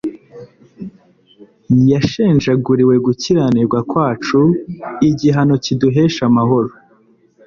Yashenjaguriwe 1.91 2.95
gukiranirwa 3.05 3.79
kwacu, 3.89 4.39
igihano 5.09 5.53
kiduhesha 5.63 6.21
amahoro 6.31 6.71